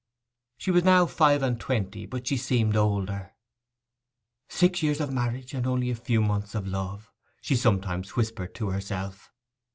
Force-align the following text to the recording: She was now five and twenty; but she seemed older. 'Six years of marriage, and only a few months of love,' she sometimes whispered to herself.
She 0.57 0.71
was 0.71 0.83
now 0.83 1.05
five 1.05 1.43
and 1.43 1.59
twenty; 1.59 2.07
but 2.07 2.25
she 2.25 2.35
seemed 2.35 2.75
older. 2.75 3.35
'Six 4.49 4.81
years 4.81 4.99
of 4.99 5.13
marriage, 5.13 5.53
and 5.53 5.67
only 5.67 5.91
a 5.91 5.95
few 5.95 6.21
months 6.23 6.55
of 6.55 6.65
love,' 6.67 7.11
she 7.39 7.55
sometimes 7.55 8.15
whispered 8.15 8.55
to 8.55 8.71
herself. 8.71 9.31